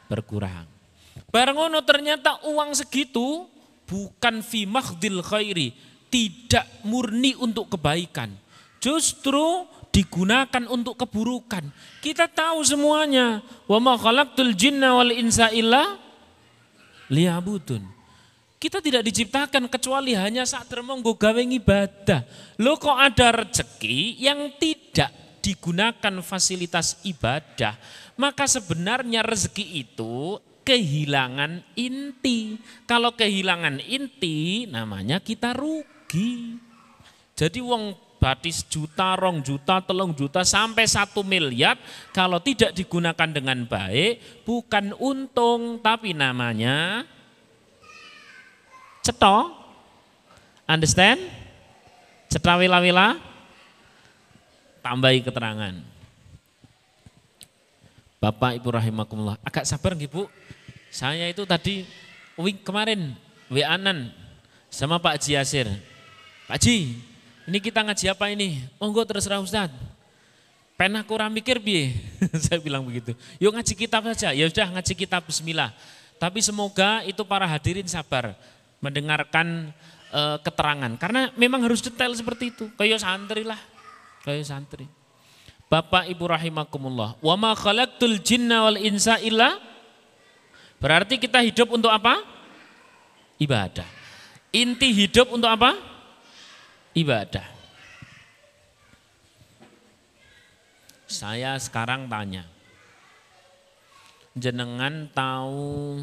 [0.07, 0.67] Berkurang.
[1.31, 3.47] Barang ngono ternyata uang segitu
[3.87, 5.75] bukan fi makhdil khairi,
[6.11, 8.31] tidak murni untuk kebaikan.
[8.79, 11.67] Justru digunakan untuk keburukan.
[11.99, 13.43] Kita tahu semuanya.
[13.67, 15.99] Wa ma khalaqtul jinna wal insa illa
[17.11, 17.83] liyabudun.
[18.61, 22.25] Kita tidak diciptakan kecuali hanya saat termonggo gawe ibadah.
[22.61, 25.09] Lo kok ada rezeki yang tidak
[25.41, 27.77] digunakan fasilitas ibadah,
[28.21, 32.61] maka sebenarnya rezeki itu kehilangan inti.
[32.85, 36.61] Kalau kehilangan inti namanya kita rugi.
[37.35, 41.81] Jadi wong batis juta, rong juta, telung juta sampai satu miliar
[42.13, 47.09] kalau tidak digunakan dengan baik bukan untung tapi namanya
[49.01, 49.57] cetok.
[50.69, 51.19] Understand?
[52.31, 53.30] Cetawila-wila?
[54.81, 55.75] Tambahi keterangan.
[58.21, 60.29] Bapak Ibu rahimakumullah, agak sabar nggih Bu.
[60.93, 61.89] Saya itu tadi
[62.37, 63.17] wing kemarin
[63.49, 64.13] WA-an
[64.69, 65.71] sama Pak Ji Yasir.
[66.45, 67.01] Pak Ji,
[67.49, 68.61] ini kita ngaji apa ini?
[68.77, 69.73] Monggo terserah Ustaz.
[70.77, 71.93] Pernah kurang mikir bi,
[72.45, 73.13] Saya bilang begitu.
[73.41, 74.33] Yuk ngaji kitab saja.
[74.33, 75.73] Ya sudah ngaji kitab bismillah.
[76.21, 78.37] Tapi semoga itu para hadirin sabar
[78.81, 79.73] mendengarkan
[80.13, 82.69] e, keterangan karena memang harus detail seperti itu.
[82.77, 83.61] Kayak santri lah
[84.25, 84.87] kayak santri.
[85.71, 87.15] Bapak Ibu rahimakumullah.
[87.23, 89.71] Wa ma khalaqtul jinna wal insa illa
[90.81, 92.25] Berarti kita hidup untuk apa?
[93.37, 93.85] Ibadah.
[94.49, 95.77] Inti hidup untuk apa?
[96.97, 97.45] Ibadah.
[101.05, 102.49] Saya sekarang tanya.
[104.33, 106.01] Jenengan tahu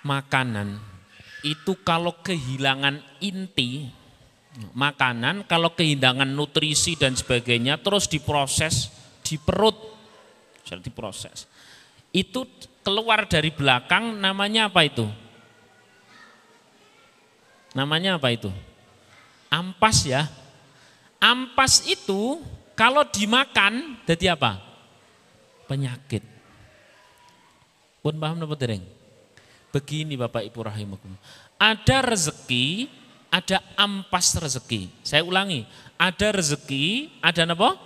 [0.00, 0.80] makanan
[1.44, 3.92] itu kalau kehilangan inti
[4.72, 8.88] makanan kalau kehilangan nutrisi dan sebagainya terus diproses
[9.20, 9.76] di perut.
[10.66, 11.46] Jadi diproses.
[12.10, 12.48] Itu
[12.80, 15.06] keluar dari belakang namanya apa itu?
[17.76, 18.48] Namanya apa itu?
[19.52, 20.24] Ampas ya.
[21.20, 22.40] Ampas itu
[22.72, 24.58] kalau dimakan jadi apa?
[25.68, 26.24] Penyakit.
[28.00, 28.38] Pun paham
[29.76, 31.20] begini Bapak Ibu rahimakumullah.
[31.60, 32.88] Ada rezeki
[33.36, 34.88] ada ampas rezeki.
[35.04, 35.68] Saya ulangi,
[36.00, 37.76] ada rezeki, ada apa?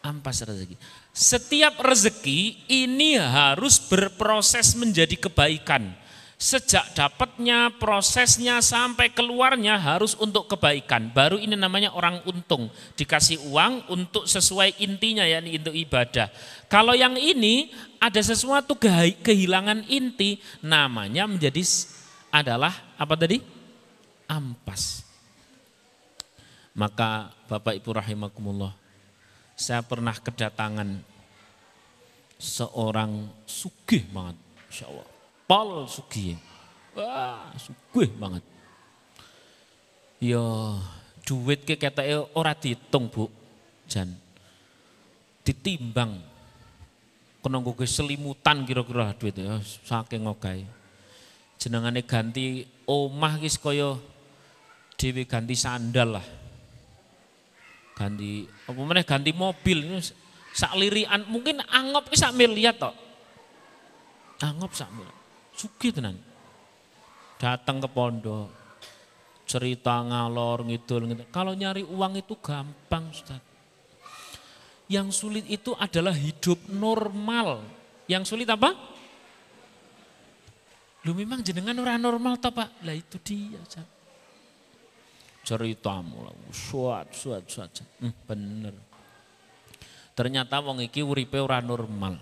[0.00, 0.80] Ampas rezeki.
[1.12, 5.92] Setiap rezeki ini harus berproses menjadi kebaikan.
[6.34, 11.08] Sejak dapatnya, prosesnya sampai keluarnya harus untuk kebaikan.
[11.14, 12.68] Baru ini namanya orang untung.
[12.98, 16.28] Dikasih uang untuk sesuai intinya yakni untuk ibadah.
[16.68, 17.70] Kalau yang ini
[18.02, 18.76] ada sesuatu
[19.22, 21.62] kehilangan inti namanya menjadi
[22.34, 23.53] adalah apa tadi?
[24.28, 25.04] Ampas.
[26.74, 28.74] Maka Bapak Ibu rahimakumullah,
[29.54, 30.98] saya pernah kedatangan
[32.34, 34.36] seorang sugih banget,
[34.68, 35.06] Insya Allah.
[35.46, 36.34] Pol sugih.
[36.98, 38.42] Wah, sugih banget.
[40.18, 40.42] Ya,
[41.22, 42.02] duit ke kata
[42.34, 43.30] ora dihitung bu,
[43.86, 44.10] Jan.
[45.46, 46.18] Ditimbang.
[47.44, 50.64] Kena gue selimutan kira-kira duit ya, saking ngogai.
[51.60, 54.00] Jenengane ganti omah kis koyo
[54.94, 56.26] dewi ganti sandal lah.
[57.94, 60.02] Ganti apa mana ganti mobil
[60.50, 62.94] sak lirian mungkin angop sak miliar tok.
[64.42, 65.18] Angop sak miliar.
[65.54, 66.18] Sugih tenan.
[67.38, 68.50] Datang ke pondok
[69.44, 71.28] cerita ngalor ngidul, ngidul.
[71.28, 73.38] Kalau nyari uang itu gampang, Ustaz.
[74.88, 77.60] Yang sulit itu adalah hidup normal.
[78.08, 78.72] Yang sulit apa?
[81.04, 82.80] Lu memang jenengan orang normal toh Pak?
[82.84, 83.60] Lah itu dia.
[83.60, 83.93] Ustaz
[85.44, 87.70] ceritamu lah, suat, suat, suat.
[88.00, 88.74] Hmm, bener.
[90.16, 92.16] Ternyata wong iki uripe ora normal.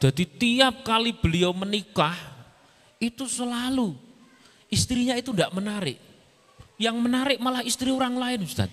[0.00, 2.16] Jadi tiap kali beliau menikah
[2.96, 3.92] itu selalu
[4.72, 6.00] istrinya itu tidak menarik.
[6.80, 8.72] Yang menarik malah istri orang lain Ustaz.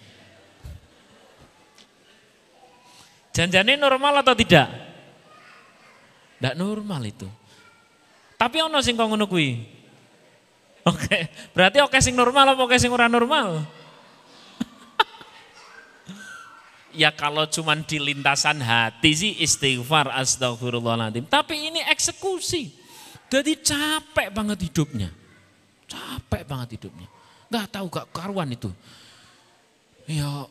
[3.36, 4.72] Janjane normal atau tidak?
[6.40, 7.28] Tidak normal itu.
[8.38, 9.77] Tapi ono sing kok ngono kuwi.
[10.88, 13.60] Oke, berarti oke sing normal apa oke sing ora normal?
[17.02, 21.28] ya kalau cuman di lintasan hati sih istighfar astagfirullahaladzim.
[21.28, 22.72] Tapi ini eksekusi.
[23.28, 25.12] Jadi capek banget hidupnya.
[25.92, 27.12] Capek banget hidupnya.
[27.52, 28.72] Gak tahu gak karuan itu.
[30.08, 30.48] Ya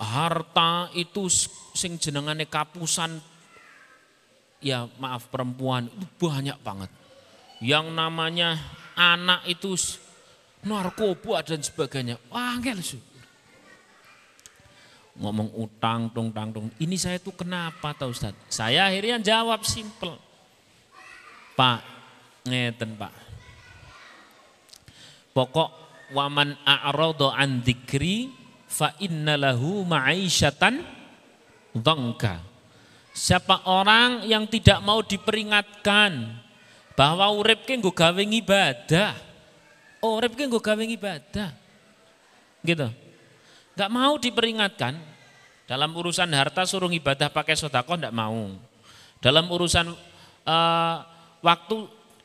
[0.00, 1.28] harta itu
[1.76, 3.20] sing jenengane kapusan
[4.60, 6.88] ya maaf perempuan itu banyak banget.
[7.60, 8.60] Yang namanya
[8.96, 9.76] anak itu
[10.64, 12.16] narkoba dan sebagainya.
[12.32, 13.02] Wah, angel sih.
[15.16, 16.68] Ngomong utang, tung, tang, tung.
[16.76, 18.36] Ini saya tuh kenapa tahu Ustaz?
[18.52, 20.16] Saya akhirnya jawab simple.
[21.56, 21.80] Pak,
[22.44, 23.14] ngeten Pak.
[25.32, 25.70] Pokok
[26.12, 28.28] waman a'rado an dikri
[28.68, 30.84] fa inna lahu ma'isyatan
[31.72, 32.40] dongka.
[33.16, 36.44] Siapa orang yang tidak mau diperingatkan
[36.96, 39.12] bahwa urip ki nggo gawe ibadah.
[40.00, 41.52] Oh, urip ki nggo gawe ibadah.
[42.64, 42.88] Gitu.
[43.76, 44.96] Enggak mau diperingatkan
[45.68, 48.56] dalam urusan harta suruh ibadah pakai sedekah enggak mau.
[49.20, 49.92] Dalam urusan
[50.48, 50.96] uh,
[51.44, 51.76] waktu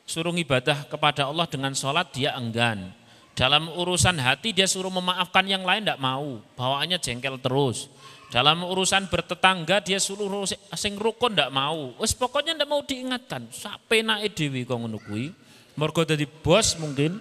[0.08, 2.96] suruh ibadah kepada Allah dengan sholat dia enggan.
[3.32, 7.88] Dalam urusan hati dia suruh memaafkan yang lain tidak mau, bawaannya jengkel terus.
[8.32, 11.92] Dalam urusan bertetangga dia suruh sing rukun ndak mau.
[12.00, 13.52] Wes pokoknya ndak mau diingatkan.
[13.52, 15.28] Sampai naik dewi kau ngono kuwi.
[15.76, 16.00] Mergo
[16.40, 17.20] bos mungkin.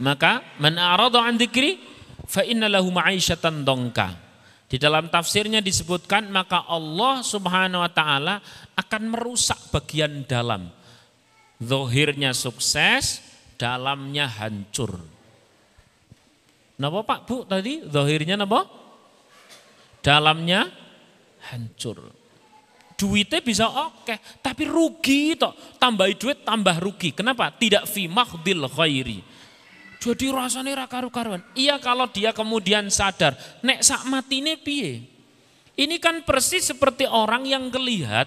[0.00, 1.76] Maka man arada an dzikri
[2.24, 4.16] fa inna lahu ma'isyatan dongka.
[4.72, 8.40] Di dalam tafsirnya disebutkan maka Allah Subhanahu wa taala
[8.72, 10.72] akan merusak bagian dalam.
[11.60, 13.20] Zohirnya sukses,
[13.60, 14.96] dalamnya hancur.
[16.80, 17.84] Napa Pak Bu tadi?
[17.84, 18.87] Zohirnya napa?
[20.08, 20.72] Dalamnya
[21.52, 22.00] hancur.
[22.98, 25.52] Duitnya bisa oke, okay, tapi rugi toh.
[25.76, 27.14] Tambah duit tambah rugi.
[27.14, 27.52] Kenapa?
[27.52, 29.20] Tidak fi mahdil khairi.
[30.00, 31.44] Jadi rasanya raka karuan.
[31.54, 35.04] Iya kalau dia kemudian sadar, nek sak matine piye?
[35.78, 38.26] Ini kan persis seperti orang yang melihat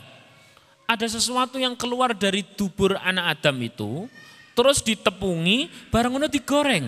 [0.88, 3.92] ada sesuatu yang keluar dari dubur anak Adam itu,
[4.56, 6.88] terus ditepungi, barang itu digoreng.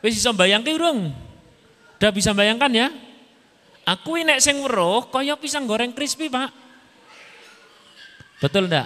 [0.00, 1.12] Bisa bayangkan dong?
[2.00, 2.88] Udah bisa bayangkan ya?
[3.88, 6.52] Aku ini sing weruh kaya pisang goreng crispy, Pak.
[8.44, 8.84] Betul ndak?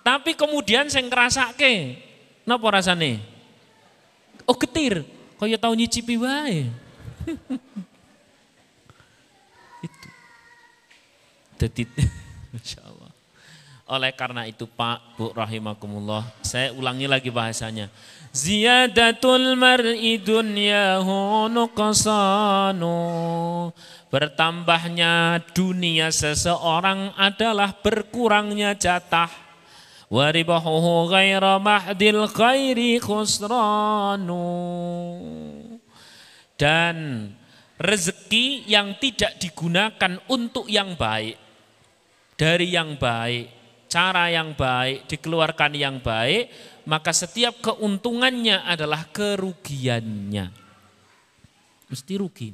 [0.00, 2.00] Tapi kemudian sing ngrasake
[2.48, 3.20] napa rasane?
[4.48, 5.04] Oh, getir.
[5.36, 6.72] Kaya tau nyicipi wae.
[9.86, 10.08] itu.
[11.60, 11.82] Jadi
[12.56, 13.12] Masya Allah.
[13.92, 17.92] Oleh karena itu Pak, Bu rahimakumullah, saya ulangi lagi bahasanya
[18.32, 22.96] ziyadatul mar'i dunyahu nuqsanu.
[24.12, 29.30] Bertambahnya dunia seseorang adalah berkurangnya jatah.
[30.12, 34.44] Waribahuhu ghaira mahdil khairi khusranu.
[36.60, 37.28] Dan
[37.80, 41.40] rezeki yang tidak digunakan untuk yang baik
[42.36, 43.61] dari yang baik
[43.92, 46.48] cara yang baik dikeluarkan yang baik
[46.88, 50.50] maka setiap keuntungannya adalah kerugiannya.
[51.92, 52.50] Mesti rugi.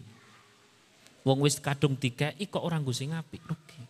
[1.23, 3.81] Wong wis kadung tiga, kok orang gue sing apik rugi.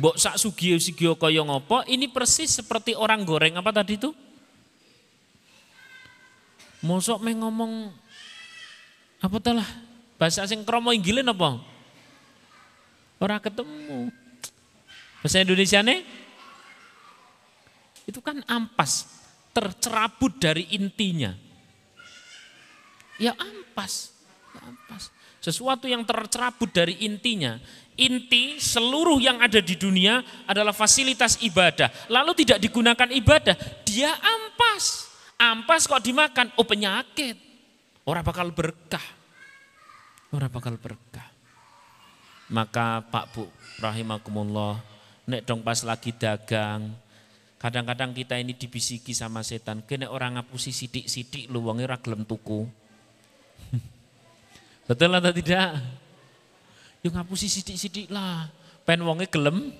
[0.00, 4.10] Mbok sak sugio sigio kaya ngopo, ini persis seperti orang goreng apa tadi itu?
[6.80, 7.92] Mosok meng ngomong
[9.20, 9.68] apa telah
[10.16, 11.60] bahasa sing kromo inggilin apa?
[13.20, 14.08] Ora ketemu.
[15.20, 16.20] Bahasa Indonesia nih?
[18.10, 19.06] itu kan ampas,
[19.54, 21.30] tercerabut dari intinya.
[23.22, 24.10] Ya ampas,
[24.50, 25.14] ya ampas.
[25.38, 27.56] Sesuatu yang tercerabut dari intinya.
[27.94, 31.88] Inti seluruh yang ada di dunia adalah fasilitas ibadah.
[32.10, 33.54] Lalu tidak digunakan ibadah,
[33.86, 35.06] dia ampas.
[35.40, 37.38] Ampas kok dimakan, oh penyakit.
[38.04, 39.04] Orang bakal berkah.
[40.32, 41.28] Orang bakal berkah.
[42.50, 43.46] Maka Pak Bu
[43.78, 44.80] rahimakumullah,
[45.30, 46.90] nek dong pas lagi dagang,
[47.60, 52.64] Kadang-kadang kita ini dibisiki sama setan, kene orang ngapusi sidik-sidik lu wonge ora tuku.
[54.88, 55.76] Betul atau tidak?
[57.04, 58.48] Yuk ngapusi sidik-sidik lah.
[58.88, 59.76] Pen wonge gelem.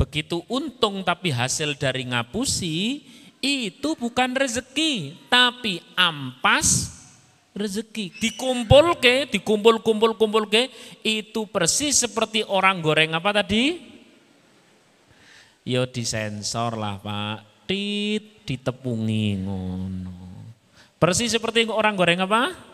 [0.00, 3.04] Begitu untung tapi hasil dari ngapusi
[3.44, 6.96] itu bukan rezeki, tapi ampas
[7.52, 8.08] rezeki.
[8.16, 10.72] Dikumpul ke, dikumpul-kumpul-kumpul ke,
[11.04, 13.91] itu persis seperti orang goreng apa tadi?
[15.62, 20.18] Yo disensor lah Pak, tit ditepungi ngono.
[20.98, 22.72] Persis seperti orang goreng apa?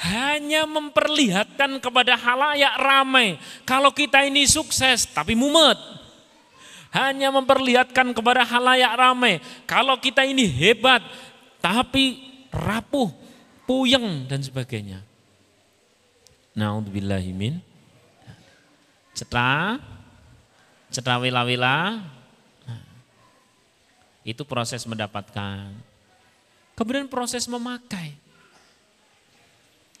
[0.00, 3.36] hanya memperlihatkan kepada halayak ramai
[3.68, 5.76] kalau kita ini sukses tapi mumet.
[6.90, 9.38] Hanya memperlihatkan kepada halayak ramai
[9.68, 11.04] kalau kita ini hebat
[11.62, 12.18] tapi
[12.50, 13.12] rapuh,
[13.68, 15.04] puyeng dan sebagainya.
[16.56, 17.69] Naudzubillahimin.
[19.20, 19.76] Cetra,
[20.88, 22.00] cetra wila-wila,
[24.24, 25.76] itu proses mendapatkan.
[26.72, 28.16] Kemudian proses memakai.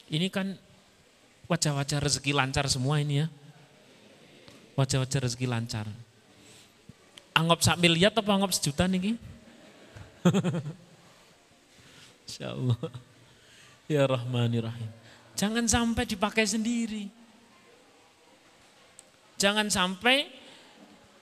[0.08, 0.56] Ini kan
[1.52, 3.28] wajah-wajah rezeki lancar semua ini ya.
[4.80, 5.84] Wajah-wajah rezeki lancar.
[7.36, 9.20] Anggap sak miliar atau anggap sejuta nih?
[12.24, 12.88] Insya Allah.
[13.84, 14.88] Ya Rahmanirrahim.
[15.36, 17.19] Jangan sampai dipakai sendiri.
[19.40, 20.28] Jangan sampai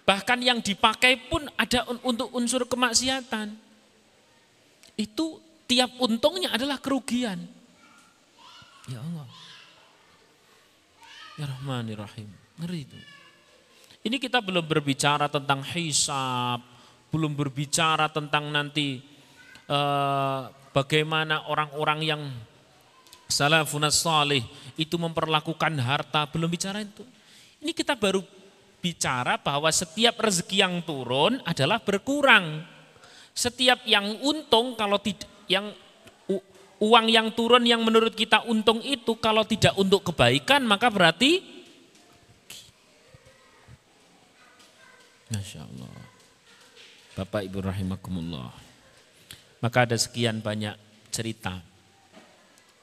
[0.03, 3.55] bahkan yang dipakai pun ada untuk unsur kemaksiatan.
[4.99, 5.39] Itu
[5.71, 7.39] tiap untungnya adalah kerugian.
[8.91, 9.29] Ya Allah.
[11.39, 12.27] Ya Rahmanirrahim.
[12.59, 12.99] Ngeri itu.
[14.03, 16.65] Ini kita belum berbicara tentang hisab,
[17.15, 18.99] belum berbicara tentang nanti
[19.71, 20.41] eh,
[20.75, 22.23] bagaimana orang-orang yang
[23.29, 24.43] salafunas salih
[24.75, 27.05] itu memperlakukan harta, belum bicara itu.
[27.59, 28.23] Ini kita baru
[28.79, 32.63] bicara bahwa setiap rezeki yang turun adalah berkurang.
[33.35, 35.71] Setiap yang untung kalau tidak yang
[36.79, 41.43] uang yang turun yang menurut kita untung itu kalau tidak untuk kebaikan maka berarti
[45.29, 45.93] Masya Allah.
[47.19, 48.49] Bapak Ibu rahimakumullah.
[49.61, 50.73] Maka ada sekian banyak
[51.13, 51.61] cerita.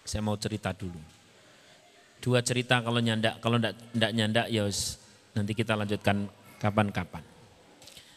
[0.06, 1.15] Saya mau cerita dulu.
[2.26, 4.66] Dua cerita kalau nyandak, kalau tidak nyandak ya
[5.38, 6.26] nanti kita lanjutkan
[6.58, 7.22] kapan-kapan.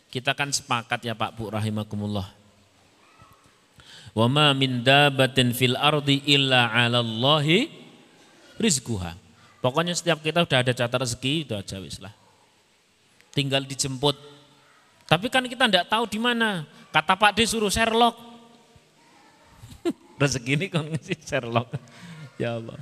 [0.08, 2.38] Kita kan sepakat ya Pak Bu rahimakumullah
[4.18, 7.70] Wa ma min dabatin fil ardi illa 'ala Allahi
[8.58, 9.14] rizquha.
[9.62, 12.14] Pokoknya setiap kita udah ada catat rezeki, udah aja wis lah.
[13.34, 14.18] Tinggal dijemput.
[15.06, 16.66] Tapi kan kita tidak tahu di mana.
[16.90, 18.18] Kata Pak D suruh Sherlock.
[20.22, 20.86] rezeki ini kan
[21.22, 21.70] Sherlock.
[22.42, 22.78] ya Allah.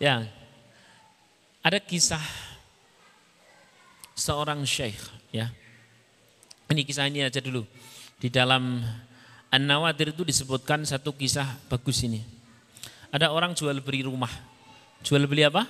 [0.00, 0.24] Ya.
[1.60, 2.24] Ada kisah
[4.16, 4.96] seorang syekh
[5.28, 5.52] ya.
[6.72, 7.68] Ini kisah ini aja dulu.
[8.16, 8.80] Di dalam
[9.52, 12.24] An-Nawadir itu disebutkan satu kisah bagus ini.
[13.12, 14.30] Ada orang jual beli rumah.
[15.04, 15.68] Jual beli apa?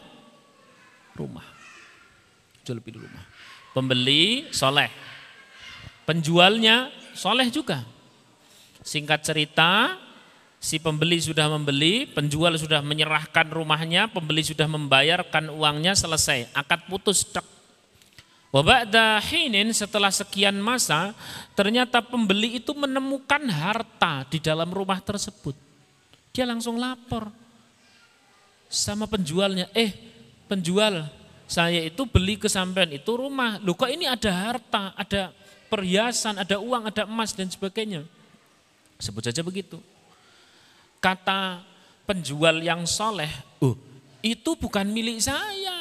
[1.19, 1.47] Rumah.
[2.63, 3.25] Jual beli rumah.
[3.75, 4.93] Pembeli soleh.
[6.07, 7.83] Penjualnya soleh juga.
[8.87, 9.99] Singkat cerita,
[10.61, 16.53] si pembeli sudah membeli, penjual sudah menyerahkan rumahnya, pembeli sudah membayarkan uangnya selesai.
[16.53, 17.61] Akad putus, cek
[18.51, 21.15] Wabada hinin setelah sekian masa
[21.55, 25.55] ternyata pembeli itu menemukan harta di dalam rumah tersebut.
[26.35, 27.31] Dia langsung lapor
[28.67, 29.95] sama penjualnya, eh
[30.51, 31.07] penjual
[31.47, 35.31] saya itu beli ke sampean itu rumah, loh kok ini ada harta, ada
[35.71, 38.03] perhiasan, ada uang, ada emas dan sebagainya.
[38.99, 39.79] Sebut saja begitu.
[41.01, 41.65] Kata
[42.05, 43.33] penjual yang soleh,
[43.65, 43.73] oh
[44.21, 45.81] itu bukan milik saya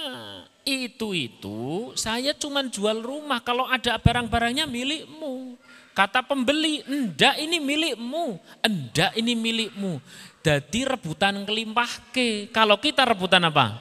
[0.63, 5.57] itu itu saya cuma jual rumah kalau ada barang-barangnya milikmu.
[5.97, 9.99] Kata pembeli, enggak ini milikmu, enggak ini milikmu.
[10.39, 12.47] Jadi rebutan kelimpah ke.
[12.55, 13.75] Kalau kita rebutan apa?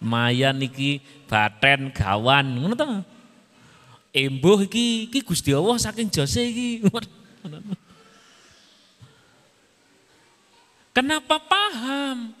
[0.00, 3.04] Maya niki baten gawan, ngono?
[4.16, 6.80] Embuh iki iki Gusti Allah saking jose iki.
[10.96, 12.32] Kenapa paham?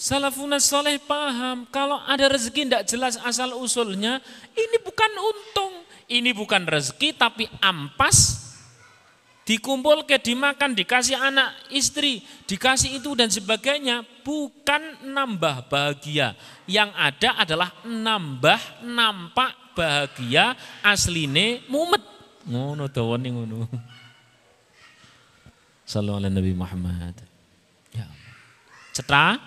[0.00, 4.24] Salafuna soleh paham kalau ada rezeki tidak jelas asal usulnya,
[4.56, 5.74] ini bukan untung,
[6.08, 8.48] ini bukan rezeki tapi ampas,
[9.44, 16.32] dikumpul ke dimakan, dikasih anak istri, dikasih itu dan sebagainya, bukan nambah bahagia.
[16.64, 22.00] Yang ada adalah nambah nampak bahagia asline mumet.
[22.48, 23.68] Ngono ngono.
[25.88, 27.16] Sallallahu alaihi Nabi Muhammad.
[27.96, 28.04] Ya.
[28.92, 29.40] Cetra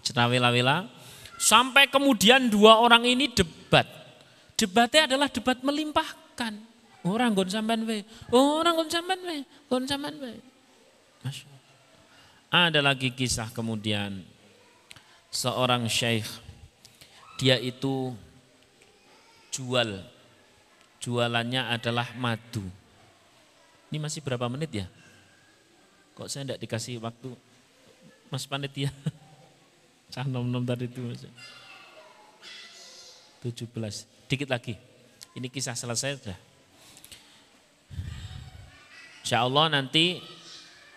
[0.00, 0.88] Cenawela-wela.
[1.36, 3.84] Sampai kemudian dua orang ini debat.
[4.56, 6.56] Debatnya adalah debat melimpahkan.
[7.04, 8.02] Orang gon sampean we.
[8.32, 9.44] Orang gon sampean we.
[9.68, 10.32] Gon sampean we.
[11.22, 11.46] Masya
[12.48, 14.24] Ada lagi kisah kemudian
[15.28, 16.24] seorang syekh
[17.36, 18.16] dia itu
[19.52, 20.00] jual
[20.98, 22.64] jualannya adalah madu.
[23.92, 24.88] Ini masih berapa menit ya?
[26.18, 27.30] Kok saya tidak dikasih waktu
[28.26, 28.90] Mas Panitia?
[30.12, 30.98] Cah nom-nom tadi itu.
[33.46, 33.70] 17.
[34.26, 34.74] Dikit lagi.
[35.38, 36.38] Ini kisah selesai sudah.
[39.22, 40.18] Insya Allah nanti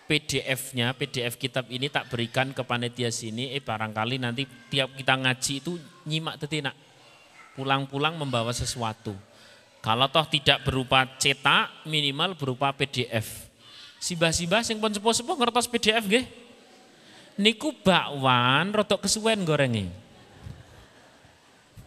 [0.10, 5.54] PDF-nya, PDF kitab ini tak berikan ke panitia sini, eh barangkali nanti tiap kita ngaji
[5.62, 5.78] itu
[6.10, 6.74] nyimak tetina.
[7.54, 9.14] Pulang-pulang membawa sesuatu.
[9.86, 13.51] Kalau toh tidak berupa cetak, minimal berupa PDF.
[14.02, 16.26] Sibah-sibah sing pun sepuh-sepuh ngertos PDF nggih.
[17.38, 19.86] Niku bakwan rotok kesuwen gorengnya.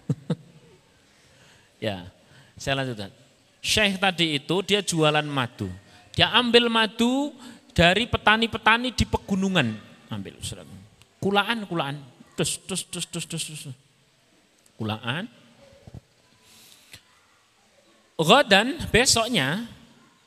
[1.85, 2.07] ya,
[2.55, 3.11] saya lanjutkan.
[3.59, 5.67] Syekh tadi itu dia jualan madu.
[6.15, 7.35] Dia ambil madu
[7.75, 9.75] dari petani-petani di pegunungan.
[10.15, 10.39] Ambil
[11.19, 11.99] Kulaan, kulaan.
[12.39, 13.75] Terus, terus, terus, terus, terus, terus.
[14.79, 15.27] Kulaan.
[18.15, 19.67] Godan besoknya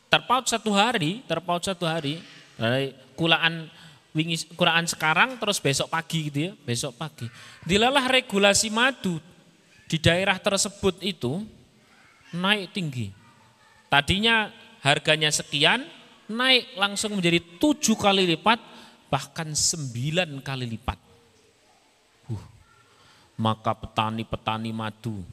[0.08, 2.24] terpaut satu hari, terpaut satu hari
[2.55, 3.68] dari kulaan
[4.16, 7.28] wingi kulaan sekarang terus besok pagi gitu ya, besok pagi.
[7.68, 9.22] Dilalah regulasi madu
[9.86, 11.45] di daerah tersebut itu
[12.34, 13.14] naik tinggi.
[13.88, 14.51] Tadinya
[14.84, 15.86] harganya sekian,
[16.28, 18.60] naik langsung menjadi tujuh kali lipat,
[19.08, 20.99] bahkan sembilan kali lipat.
[22.28, 22.45] Uh,
[23.39, 25.24] maka petani-petani madu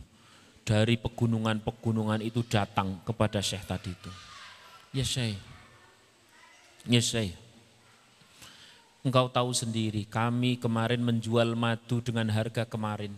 [0.63, 4.13] dari pegunungan-pegunungan itu datang kepada Syekh tadi itu.
[4.95, 5.35] Ya Syekh,
[6.87, 7.35] ya Syekh,
[9.03, 13.11] engkau tahu sendiri kami kemarin menjual madu dengan harga kemarin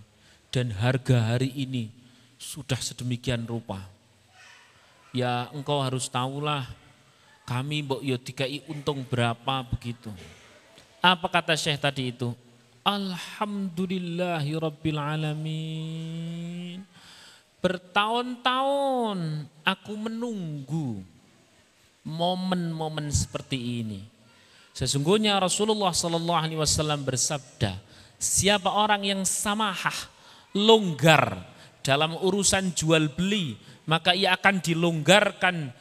[0.48, 1.92] dan harga hari ini
[2.40, 3.84] sudah sedemikian rupa.
[5.12, 6.64] Ya engkau harus tahulah
[7.44, 10.08] kami mbok yo dikai untung berapa begitu.
[11.04, 12.32] Apa kata Syekh tadi itu?
[12.88, 16.80] Alhamdulillahi Rabbil Alamin.
[17.60, 21.15] Bertahun-tahun aku menunggu
[22.06, 24.00] momen-momen seperti ini.
[24.70, 27.80] Sesungguhnya Rasulullah Sallallahu Alaihi Wasallam bersabda,
[28.16, 29.94] siapa orang yang samahah,
[30.54, 31.42] longgar
[31.82, 33.58] dalam urusan jual beli,
[33.90, 35.74] maka ia akan dilonggarkan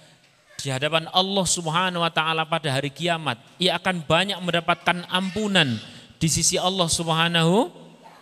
[0.57, 3.37] di hadapan Allah Subhanahu wa taala pada hari kiamat.
[3.61, 5.77] Ia akan banyak mendapatkan ampunan
[6.17, 7.69] di sisi Allah Subhanahu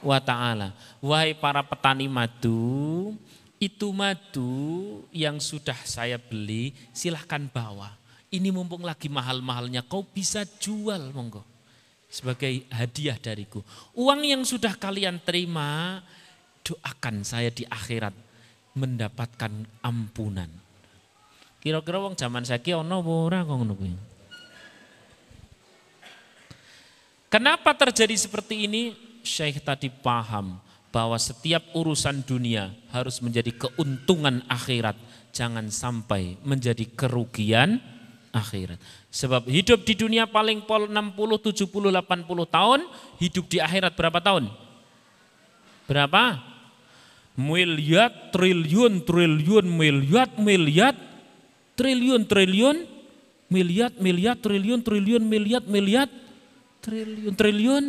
[0.03, 0.75] wa taala.
[0.99, 3.15] Wahai para petani madu,
[3.63, 7.95] itu madu yang sudah saya beli, silahkan bawa.
[8.27, 11.47] Ini mumpung lagi mahal-mahalnya, kau bisa jual monggo
[12.11, 13.63] sebagai hadiah dariku.
[13.95, 16.01] Uang yang sudah kalian terima,
[16.67, 18.11] doakan saya di akhirat
[18.75, 20.49] mendapatkan ampunan.
[21.63, 23.47] Kira-kira wong zaman saiki ana ora?
[27.31, 28.93] Kenapa terjadi seperti ini?
[29.23, 30.59] Syekh tadi paham
[30.93, 34.93] bahwa setiap urusan dunia harus menjadi keuntungan akhirat,
[35.33, 37.81] jangan sampai menjadi kerugian
[38.29, 38.77] akhirat.
[39.09, 41.17] Sebab hidup di dunia paling pol 60,
[41.65, 42.79] 70, 80 tahun,
[43.17, 44.53] hidup di akhirat berapa tahun?
[45.89, 46.53] Berapa?
[47.33, 50.93] miliar, triliun, triliun, miliar, miliar,
[51.73, 52.77] triliun, triliun,
[53.49, 56.07] miliar, miliar, triliun, triliun, miliar, miliar,
[56.81, 57.83] triliun, triliun,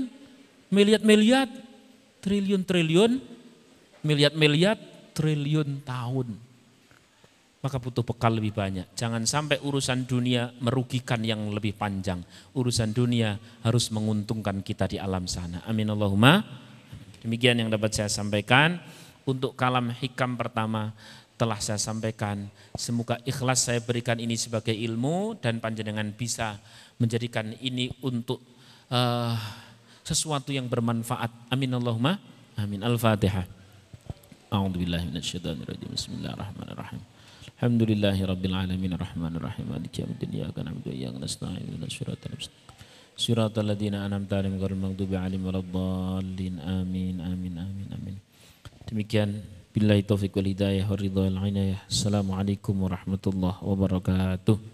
[0.73, 1.64] miliar, miliar, triliun,
[2.25, 3.13] triliun,
[4.01, 4.77] miliar, miliar,
[5.13, 6.29] triliun tahun.
[7.61, 8.93] Maka butuh bekal lebih banyak.
[8.93, 12.21] Jangan sampai urusan dunia merugikan yang lebih panjang.
[12.53, 15.65] Urusan dunia harus menguntungkan kita di alam sana.
[15.65, 16.45] Amin Allahumma.
[17.25, 18.77] Demikian yang dapat saya sampaikan
[19.25, 20.93] untuk kalam hikam pertama
[21.41, 22.53] telah saya sampaikan.
[22.77, 26.61] Semoga ikhlas saya berikan ini sebagai ilmu dan panjenengan bisa
[27.01, 28.45] menjadikan ini untuk
[28.93, 29.64] uh,
[30.05, 31.33] sesuatu yang bermanfaat.
[31.49, 32.21] Amin Allahumma.
[32.55, 32.85] Amin.
[32.85, 33.49] Al-Fatihah.
[34.53, 35.91] A'udzubillahi minasyaitonirrajim.
[35.91, 37.03] Bismillahirrahmanirrahim.
[37.65, 42.75] Alhamdulillahi rabbil alamin arrahmanir rahim maliki yaumiddin iyyaka na'budu wa iyyaka nasta'in ihdinas siratal mustaqim
[43.15, 48.17] siratal ladzina an'amta 'alaihim ghairil maghdubi 'alaihim waladdallin amin amin amin amin
[48.91, 49.39] Demikian
[49.71, 51.25] billahi taufiq wal hidayah wa ridha
[51.89, 54.74] Assalamualaikum warahmatullahi wabarakatuh.